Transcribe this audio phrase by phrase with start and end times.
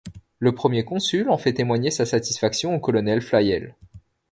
[0.39, 3.75] Le premier Consul en fait témoigner sa satisfaction au colonel Flayelle.